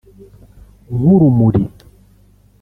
nk’urumuri 0.97 1.61